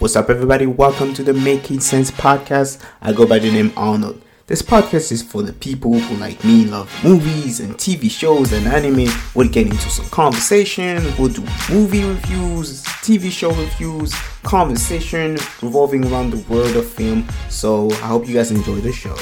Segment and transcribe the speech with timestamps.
[0.00, 0.64] What's up, everybody?
[0.64, 2.80] Welcome to the Making Sense podcast.
[3.02, 4.22] I go by the name Arnold.
[4.46, 8.64] This podcast is for the people who, like me, love movies and TV shows and
[8.68, 9.12] anime.
[9.34, 11.02] We'll get into some conversation.
[11.18, 14.14] We'll do movie reviews, TV show reviews,
[14.44, 15.32] conversation
[15.62, 17.26] revolving around the world of film.
[17.48, 19.16] So I hope you guys enjoy the show.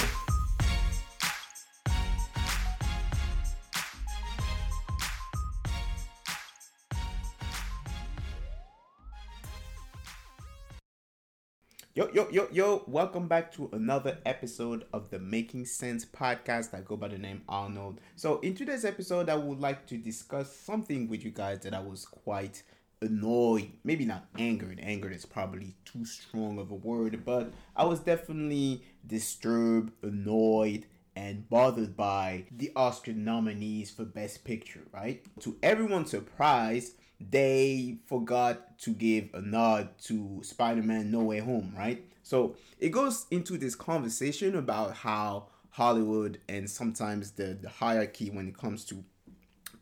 [11.97, 16.75] Yo, yo, yo, yo, welcome back to another episode of the Making Sense podcast.
[16.75, 18.03] I go by the name Arnold.
[18.17, 21.81] So, in today's episode, I would like to discuss something with you guys that I
[21.81, 22.63] was quite
[23.01, 24.79] annoyed, maybe not angered.
[24.83, 30.85] Angered is probably too strong of a word, but I was definitely disturbed, annoyed,
[31.17, 35.25] and bothered by the Oscar nominees for Best Picture, right?
[35.41, 42.05] To everyone's surprise, they forgot to give a nod to Spider-Man No Way Home, right?
[42.23, 48.49] So it goes into this conversation about how Hollywood and sometimes the, the hierarchy when
[48.49, 49.05] it comes to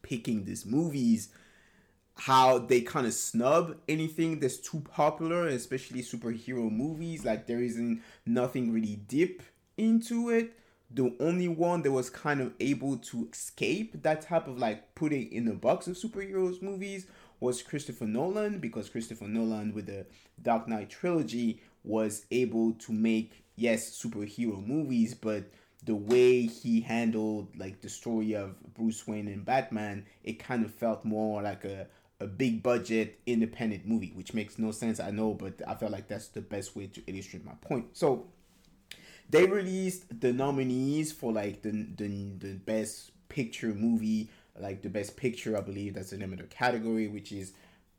[0.03, 1.31] picking these movies,
[2.17, 7.25] how they kind of snub anything that's too popular, especially superhero movies.
[7.25, 9.43] Like there isn't nothing really deep
[9.77, 10.57] into it
[10.95, 15.31] the only one that was kind of able to escape that type of like putting
[15.33, 17.07] in the box of superheroes movies
[17.45, 20.07] was Christopher Nolan because Christopher Nolan with the
[20.41, 25.45] Dark Knight trilogy was able to make yes superhero movies but
[25.85, 30.73] the way he handled like the story of Bruce Wayne and Batman it kind of
[30.73, 31.87] felt more like a
[32.19, 36.09] a big budget independent movie which makes no sense I know but I felt like
[36.09, 37.89] that's the best way to illustrate my point.
[37.93, 38.29] So
[39.29, 45.17] they released the nominees for like the the, the best picture movie like the best
[45.17, 47.53] picture, I believe that's the name of the category, which is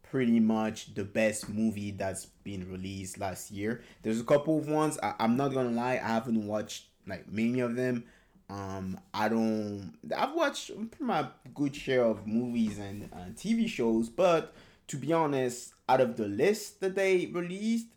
[0.03, 3.81] pretty much the best movie that's been released last year.
[4.03, 4.97] There's a couple of ones.
[5.01, 8.05] I, am not gonna lie, I haven't watched like many of them.
[8.49, 9.93] Um, I don't.
[10.15, 14.53] I've watched my good share of movies and uh, TV shows, but
[14.87, 17.87] to be honest, out of the list that they released,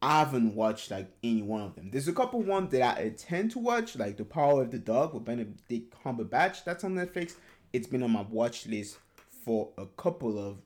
[0.00, 1.90] I haven't watched like any one of them.
[1.92, 5.14] There's a couple ones that I tend to watch, like The Power of the Dog
[5.14, 6.64] with Benedict Cumberbatch.
[6.64, 7.36] That's on Netflix
[7.72, 8.98] it's been on my watch list
[9.44, 10.58] for a couple of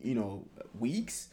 [0.00, 0.46] you know
[0.78, 1.28] weeks.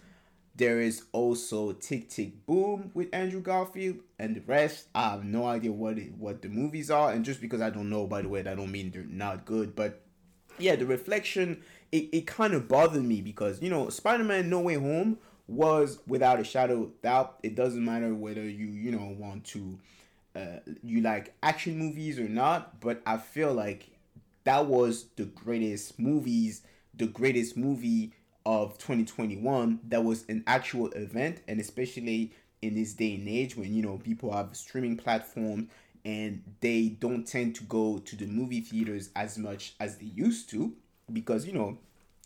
[0.56, 5.47] There is also Tick Tick Boom with Andrew Garfield, and the rest I have no
[5.47, 7.12] idea what it, what the movies are.
[7.12, 9.75] And just because I don't know, by the way, that don't mean they're not good.
[9.75, 10.01] But
[10.59, 14.75] yeah, the reflection it, it kind of bothered me because you know Spider-Man No Way
[14.75, 15.17] Home
[15.47, 17.39] was without a shadow of doubt.
[17.44, 19.79] It doesn't matter whether you you know want to
[20.35, 23.89] uh, you like action movies or not, but I feel like
[24.44, 28.14] that was the greatest movies, the greatest movie
[28.46, 33.74] of 2021 that was an actual event and especially in this day and age when
[33.74, 35.70] you know people have streaming platforms
[36.04, 40.50] and they don't tend to go to the movie theaters as much as they used
[40.50, 40.74] to
[41.14, 41.78] because you know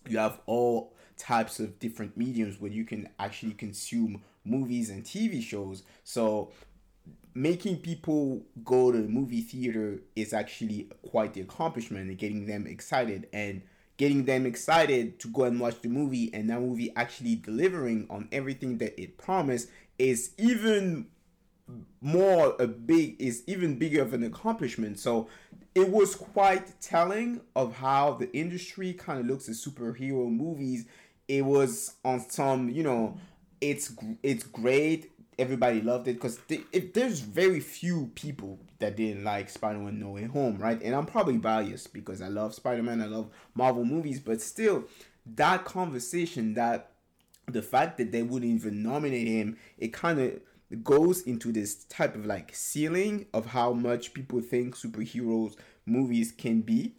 [0.08, 5.42] you have all types of different mediums where you can actually consume movies and TV
[5.42, 5.84] shows.
[6.04, 6.52] So
[7.38, 12.66] making people go to the movie theater is actually quite the accomplishment and getting them
[12.66, 13.62] excited and
[13.98, 18.28] getting them excited to go and watch the movie and that movie actually delivering on
[18.31, 21.06] everything that it promised is even
[22.02, 24.98] more a big is even bigger of an accomplishment.
[24.98, 25.30] So
[25.75, 30.86] it was quite telling of how the industry kind of looks at superhero movies.
[31.28, 33.18] It was on some you know
[33.62, 33.94] it's
[34.24, 40.00] it's great everybody loved it because th- there's very few people that didn't like Spider-Man
[40.00, 40.81] No Way Home, right?
[40.81, 44.86] And I'm probably biased because I love Spider-Man, I love Marvel movies, but still,
[45.36, 46.92] that conversation, that
[47.48, 52.16] the fact that they wouldn't even nominate him, it kind of goes into this type
[52.16, 55.56] of like ceiling of how much people think superheroes
[55.86, 56.94] movies can be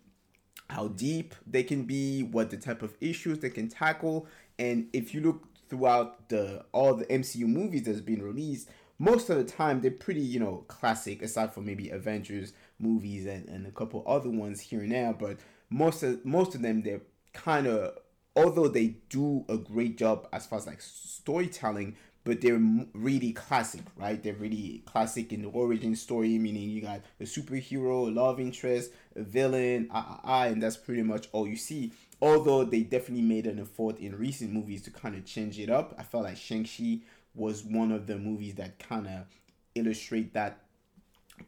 [0.70, 4.26] how deep they can be what the type of issues they can tackle
[4.58, 8.68] and if you look throughout the all the MCU movies that's been released,
[8.98, 13.48] most of the time they're pretty, you know, classic, aside from maybe Avengers movies and,
[13.48, 15.12] and a couple other ones here and there.
[15.12, 15.38] But
[15.70, 17.98] most of most of them they're kind of
[18.36, 22.60] although they do a great job as far as like storytelling, but they're
[22.94, 24.22] really classic, right?
[24.22, 28.92] They're really classic in the origin story, meaning you got a superhero, a love interest,
[29.16, 33.22] a villain, ah, ah, ah, and that's pretty much all you see although they definitely
[33.22, 36.36] made an effort in recent movies to kind of change it up, I felt like
[36.36, 37.00] Shang-Chi
[37.34, 39.26] was one of the movies that kind of
[39.74, 40.60] illustrate that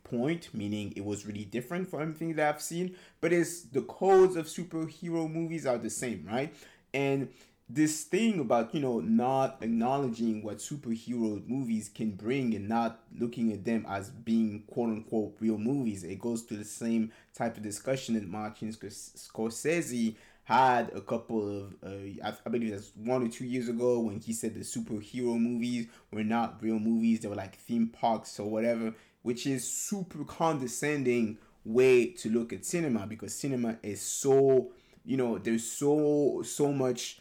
[0.04, 2.96] point, meaning it was really different from everything that I've seen.
[3.20, 6.54] But it's the codes of superhero movies are the same, right?
[6.94, 7.28] And
[7.72, 13.52] this thing about you know not acknowledging what superhero movies can bring and not looking
[13.52, 17.62] at them as being quote unquote real movies it goes to the same type of
[17.62, 20.16] discussion that martin scorsese
[20.50, 24.18] had a couple of uh, I, I believe that's one or two years ago when
[24.18, 28.50] he said the superhero movies were not real movies they were like theme parks or
[28.50, 28.92] whatever
[29.22, 34.72] which is super condescending way to look at cinema because cinema is so
[35.04, 37.20] you know there's so so much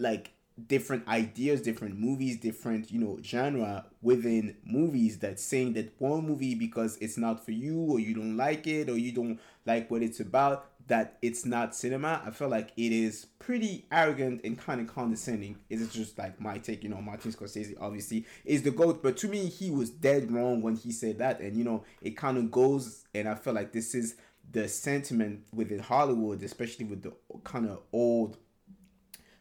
[0.00, 0.32] like
[0.66, 6.54] different ideas, different movies, different, you know, genre within movies that saying that one movie
[6.54, 10.02] because it's not for you or you don't like it or you don't like what
[10.02, 12.22] it's about, that it's not cinema.
[12.24, 15.58] I feel like it is pretty arrogant and kind of condescending.
[15.70, 19.28] It's just like my take, you know, Martin Scorsese obviously is the GOAT, but to
[19.28, 21.40] me, he was dead wrong when he said that.
[21.40, 24.16] And, you know, it kind of goes, and I feel like this is
[24.50, 27.12] the sentiment within Hollywood, especially with the
[27.44, 28.38] kind of old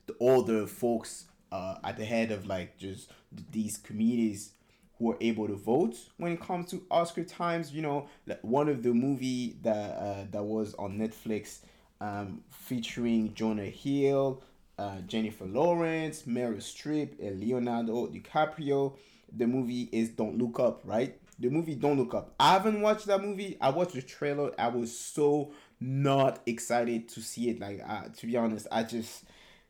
[0.05, 3.11] the older folks uh, at the head of like just
[3.51, 4.53] these committees
[4.99, 7.71] who are able to vote when it comes to Oscar times.
[7.71, 8.07] You know,
[8.41, 11.59] one of the movie that uh, that was on Netflix
[12.01, 14.43] um, featuring Jonah Hill,
[14.77, 18.97] uh, Jennifer Lawrence, Meryl Streep, and Leonardo DiCaprio.
[19.35, 21.19] The movie is Don't Look Up, right?
[21.39, 22.33] The movie Don't Look Up.
[22.39, 23.57] I haven't watched that movie.
[23.59, 24.51] I watched the trailer.
[24.57, 27.59] I was so not excited to see it.
[27.59, 29.23] Like, uh, to be honest, I just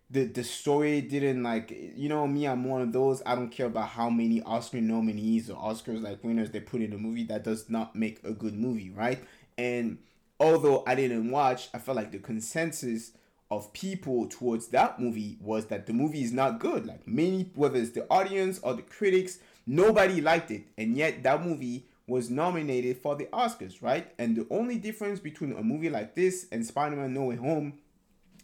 [0.10, 3.66] the the story didn't like you know me i'm one of those i don't care
[3.66, 7.44] about how many oscar nominees or oscars like winners they put in a movie that
[7.44, 9.20] does not make a good movie right?
[9.58, 9.98] And
[10.40, 13.12] although i didn't watch i felt like the consensus
[13.50, 16.86] of people towards that movie was that the movie is not good.
[16.86, 20.64] Like many whether it's the audience or the critics nobody liked it.
[20.78, 24.14] And yet that movie was nominated for the oscars right?
[24.18, 27.74] And the only difference between a movie like this and spider-man no way home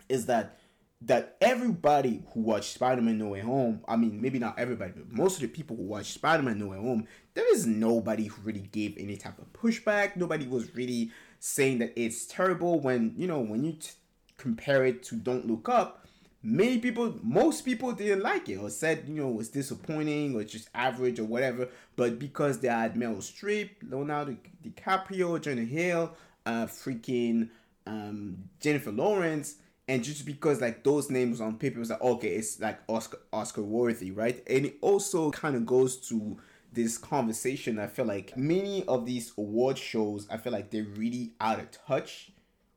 [0.07, 0.57] is that
[1.06, 5.36] that everybody who watched Spider-Man No Way Home, I mean, maybe not everybody, but most
[5.36, 8.98] of the people who watched Spider-Man No Way Home, there is nobody who really gave
[8.98, 10.16] any type of pushback.
[10.16, 13.92] Nobody was really saying that it's terrible when, you know, when you t-
[14.38, 16.06] compare it to Don't Look Up,
[16.42, 20.44] many people, most people didn't like it or said, you know, it was disappointing or
[20.46, 21.68] just average or whatever.
[21.98, 26.16] But because they had Meryl Streep, Leonardo DiCaprio, Jonah Hill,
[26.46, 27.50] uh, freaking
[27.86, 29.56] um, Jennifer Lawrence,
[29.88, 33.62] and just because like those names on paper was like okay it's like oscar oscar
[33.62, 34.44] worthy right?
[34.47, 36.38] And it also kind of goes to
[36.74, 41.33] this conversation i feel like many of these award shows i feel like they're really
[41.39, 42.31] out of touch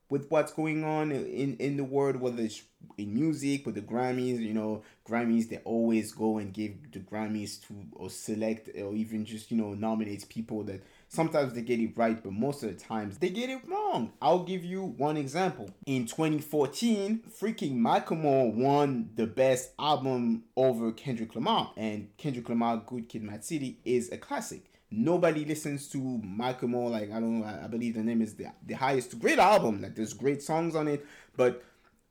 [0.08, 2.62] with what's going on in in the world whether it's
[2.98, 7.60] in music with the grammys you know grammys they always go and give the grammys
[7.66, 10.82] to or select or even just you know nominates people that
[11.16, 14.12] Sometimes they get it right, but most of the times they get it wrong.
[14.20, 15.70] I'll give you one example.
[15.86, 23.08] In 2014, freaking Macklemore won the best album over Kendrick Lamar, and Kendrick Lamar, Good
[23.08, 24.70] Kid, Mad City is a classic.
[24.90, 27.42] Nobody listens to Macklemore like I don't.
[27.42, 29.80] I believe the name is the the Heist great album.
[29.80, 31.64] Like there's great songs on it, but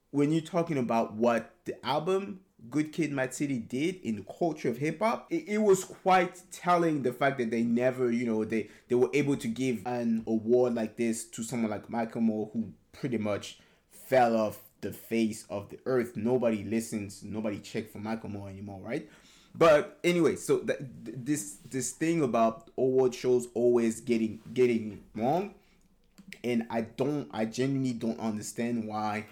[0.09, 2.39] when you're talking about what the album
[2.69, 6.41] Good Kid, Mad City did in the culture of hip hop, it, it, was quite
[6.51, 10.23] telling the fact that they never, you know, they they were able to give an
[10.27, 13.59] award like this to someone like Macklemore, who pretty much
[13.91, 16.15] fell off the face of the earth.
[16.15, 19.09] Nobody listens, nobody check for Macklemore anymore, right?
[19.57, 25.53] But anyway, so th- this this thing about award shows always getting getting wrong,
[26.43, 29.27] and I don't, I genuinely don't understand why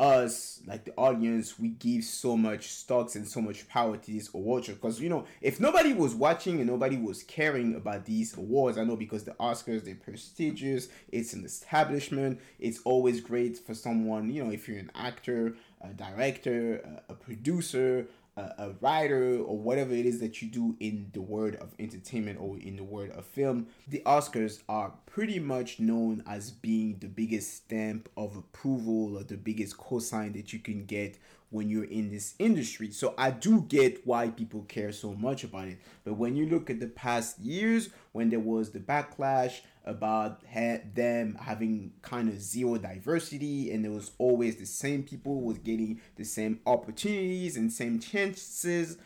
[0.00, 4.32] us, like the audience, we give so much stocks and so much power to these
[4.32, 8.78] awards because you know if nobody was watching and nobody was caring about these awards,
[8.78, 14.30] I know because the Oscars they're prestigious, it's an establishment, it's always great for someone
[14.30, 18.06] you know if you're an actor, a director, a, a producer,
[18.38, 22.38] a, a writer or whatever it is that you do in the world of entertainment
[22.40, 27.08] or in the world of film, the Oscars are pretty much known as being the
[27.08, 31.18] biggest stamp of approval or the biggest cosign that you can get
[31.50, 32.90] when you're in this industry.
[32.90, 35.78] So I do get why people care so much about it.
[36.04, 41.38] But when you look at the past years, when there was the backlash about them
[41.40, 46.24] having kind of zero diversity and there was always the same people was getting the
[46.24, 48.98] same opportunities and same chances,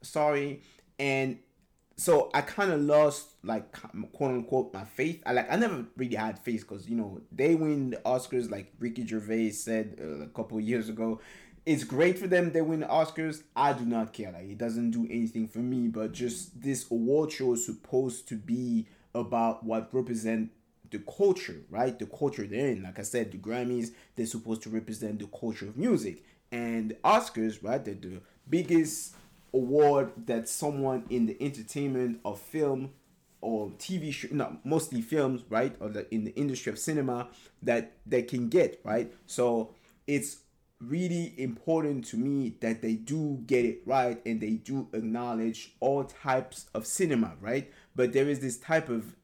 [0.00, 0.62] sorry,
[0.98, 1.38] and
[1.98, 3.70] so I kind of lost like
[4.12, 5.22] quote unquote my faith.
[5.26, 8.72] I like I never really had faith because you know they win the Oscars like
[8.78, 11.20] Ricky Gervais said uh, a couple years ago
[11.66, 13.42] it's great for them they win Oscars.
[13.56, 14.32] I do not care.
[14.32, 15.88] Like it doesn't do anything for me.
[15.88, 20.50] But just this award show is supposed to be about what represent
[20.90, 21.98] the culture, right?
[21.98, 22.82] The culture they're in.
[22.82, 26.22] Like I said, the Grammys, they're supposed to represent the culture of music.
[26.52, 27.84] and Oscars, right?
[27.84, 29.14] They're the biggest
[29.52, 32.90] award that someone in the entertainment of film
[33.40, 37.28] or TV show, not mostly films, right, or the, in the industry of cinema
[37.62, 39.12] that they can get, right.
[39.26, 39.74] So
[40.06, 40.38] it's
[40.80, 46.04] really important to me that they do get it right and they do acknowledge all
[46.04, 47.72] types of cinema, right.
[47.94, 49.16] But there is this type of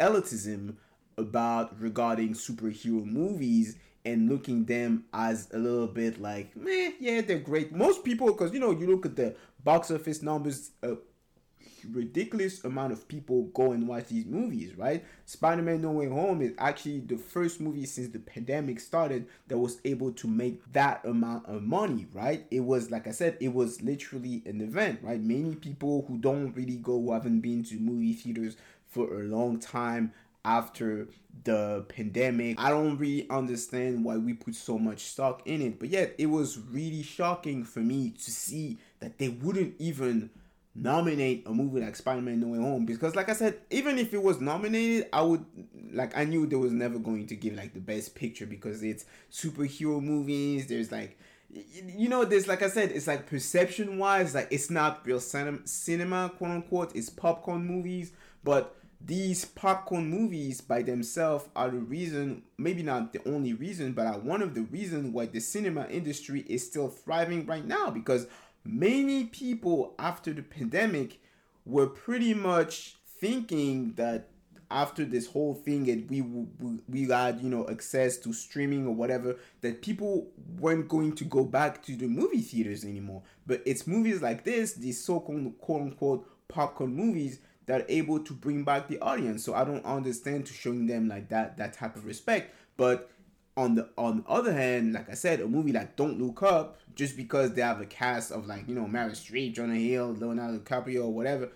[0.00, 0.76] elitism
[1.16, 7.38] about regarding superhero movies and looking them as a little bit like, meh, yeah, they're
[7.38, 7.72] great.
[7.72, 10.96] Most people, because you know, you look at the box office numbers, a
[11.84, 15.04] ridiculous amount of people go and watch these movies, right?
[15.26, 19.58] Spider Man No Way Home is actually the first movie since the pandemic started that
[19.58, 22.46] was able to make that amount of money, right?
[22.50, 25.20] It was, like I said, it was literally an event, right?
[25.20, 29.58] Many people who don't really go, who haven't been to movie theaters for a long
[29.58, 30.12] time,
[30.44, 31.08] after
[31.44, 32.60] the pandemic.
[32.60, 36.26] I don't really understand why we put so much stock in it, but yet it
[36.26, 40.30] was really shocking for me to see that they wouldn't even
[40.74, 44.22] nominate a movie like Spider-Man No Way Home because like I said even if it
[44.22, 45.44] was nominated I would
[45.92, 49.04] like I knew there was never going to give like the best picture because it's
[49.32, 51.16] superhero movies there's like
[51.50, 55.64] you know there's like I said it's like perception wise like it's not real cinema,
[55.64, 58.10] cinema quote unquote it's popcorn movies
[58.42, 58.76] but
[59.06, 64.18] these popcorn movies by themselves are the reason, maybe not the only reason, but are
[64.18, 68.26] one of the reasons why the cinema industry is still thriving right now because
[68.64, 71.20] many people after the pandemic
[71.64, 74.28] were pretty much thinking that
[74.70, 76.22] after this whole thing and we,
[76.88, 80.28] we had you know access to streaming or whatever that people
[80.58, 84.72] weren't going to go back to the movie theaters anymore but it's movies like this
[84.72, 89.44] these so-called quote unquote popcorn movies that are able to bring back the audience.
[89.44, 92.54] So I don't understand to showing them like that that type of respect.
[92.76, 93.10] But
[93.56, 96.80] on the on the other hand, like I said, a movie like Don't Look Up,
[96.94, 100.58] just because they have a cast of like you know Meryl Streep, Jonah Hill, Leonardo
[100.58, 101.50] DiCaprio, or whatever,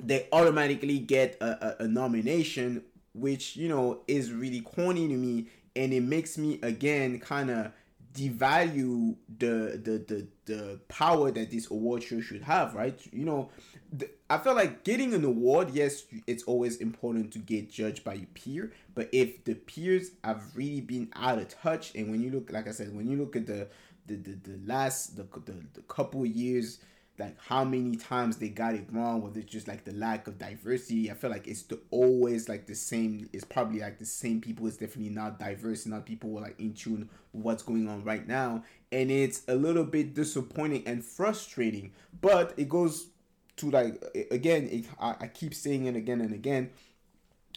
[0.00, 2.82] they automatically get a, a, a nomination,
[3.14, 7.72] which you know is really corny to me, and it makes me again kind of
[8.16, 12.98] devalue the, the the the power that this award show should have right?
[13.12, 13.50] You know
[13.92, 18.14] the, i feel like getting an award yes it's always important to get judged by
[18.14, 22.30] your peer but if the peers have really been out of touch and when you
[22.30, 23.68] look like i said when you look at the
[24.06, 26.80] the the, the last the, the, the couple years
[27.18, 30.38] like how many times they got it wrong, whether it's just like the lack of
[30.38, 31.10] diversity.
[31.10, 33.28] I feel like it's the, always like the same.
[33.32, 34.66] It's probably like the same people.
[34.66, 38.04] It's definitely not diverse, not people who are like in tune with what's going on
[38.04, 41.92] right now, and it's a little bit disappointing and frustrating.
[42.20, 43.08] But it goes
[43.56, 46.70] to like again, it, I, I keep saying it again and again,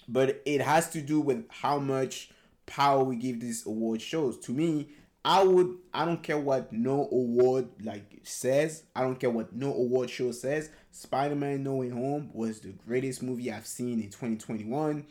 [0.07, 2.31] but it has to do with how much
[2.65, 4.37] power we give these award shows.
[4.39, 4.89] To me,
[5.25, 8.83] I would I don't care what no award like says.
[8.95, 10.69] I don't care what no award show says.
[10.91, 15.05] Spider-Man No Way Home was the greatest movie I've seen in 2021.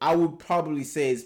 [0.00, 1.24] I would probably say it's,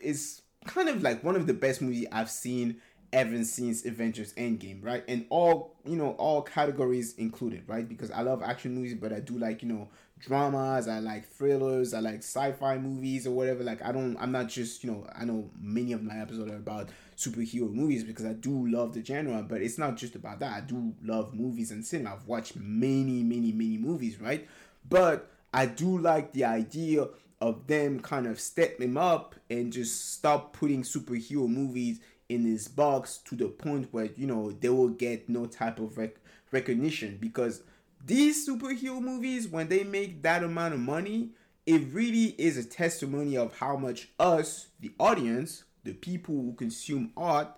[0.00, 2.80] it's kind of like one of the best movies I've seen
[3.12, 5.04] ever since Avengers Endgame, right?
[5.06, 7.88] And all, you know, all categories included, right?
[7.88, 9.88] Because I love action movies, but I do like, you know,
[10.24, 13.62] dramas, I like thrillers, I like sci-fi movies or whatever.
[13.62, 16.56] Like I don't I'm not just, you know, I know many of my episodes are
[16.56, 20.52] about superhero movies because I do love the genre, but it's not just about that.
[20.52, 22.14] I do love movies and cinema.
[22.14, 24.48] I've watched many, many, many movies, right?
[24.88, 27.06] But I do like the idea
[27.40, 33.18] of them kind of stepping up and just stop putting superhero movies in this box
[33.18, 36.16] to the point where you know they will get no type of rec-
[36.50, 37.62] recognition because
[38.04, 41.30] these superhero movies when they make that amount of money
[41.66, 47.10] it really is a testimony of how much us the audience the people who consume
[47.16, 47.48] art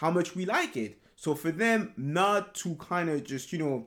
[0.00, 0.98] how much we like it.
[1.14, 3.86] So for them not to kind of just, you know,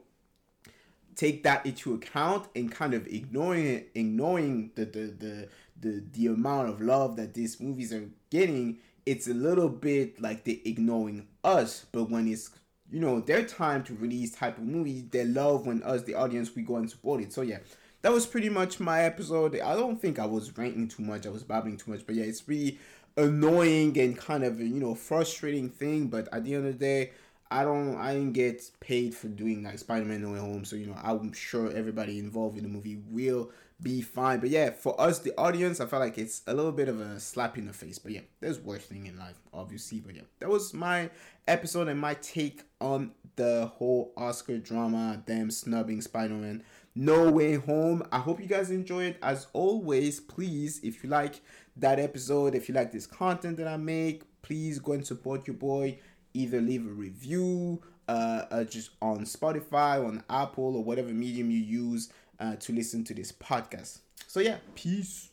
[1.16, 5.50] take that into account and kind of ignoring it, ignoring the the the
[5.82, 10.44] the, the amount of love that these movies are getting, it's a little bit like
[10.44, 11.88] they're ignoring us.
[11.92, 12.52] But when it's
[12.94, 16.56] you know their time to release type of movies, they love when us the audience
[16.56, 17.34] we go and support it.
[17.34, 17.58] So yeah,
[18.04, 19.60] that was pretty much my episode.
[19.60, 21.26] I don't think I was ranting too much.
[21.26, 22.78] I was babbling too much, but yeah, it's really
[23.18, 26.08] annoying and kind of you know frustrating thing.
[26.08, 27.12] But at the end of the day,
[27.50, 30.86] I don't I didn't get paid for doing like Spider-Man No Way Home, so you
[30.86, 33.50] know I'm sure everybody involved in the movie will
[33.84, 34.40] be fine.
[34.40, 37.20] But yeah, for us the audience, I felt like it's a little bit of a
[37.20, 38.00] slap in the face.
[38.00, 40.00] But yeah, there's worse thing in life, obviously.
[40.00, 41.10] But yeah, that was my
[41.48, 46.64] episode and my take on the whole Oscar drama, them snubbing Spider-Man
[46.96, 48.04] No Way Home.
[48.12, 49.18] I hope you guys enjoyed.
[49.22, 51.42] As always, please, if you like
[51.78, 52.56] that episode.
[52.56, 56.00] If you like this content that I make, please go and support your boy.
[56.34, 61.60] either leave a review uh, uh, just on Spotify, on Apple, or whatever medium you
[61.60, 62.10] use
[62.40, 64.00] uh, to listen to this podcast.
[64.28, 65.30] So, yeah, peace.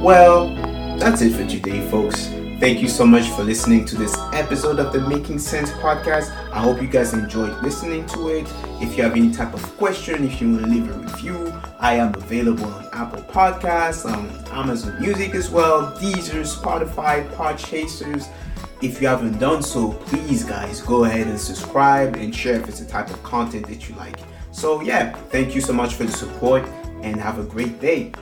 [0.00, 0.54] Well,
[0.98, 2.26] that's it for today, folks.
[2.60, 6.30] Thank you so much for listening to this episode of the Making Sense podcast.
[6.52, 8.46] I hope you guys enjoyed listening to it.
[8.82, 11.94] If you have any type of question, if you want to leave a review, I
[11.94, 18.28] am available on Apple Podcasts, on Amazon Music as well, Deezer, Spotify, Podchasers.
[18.82, 22.80] If you haven't done so, please, guys, go ahead and subscribe and share if it's
[22.80, 24.16] the type of content that you like.
[24.52, 26.66] So, yeah, thank you so much for the support
[27.02, 28.12] and have a great day.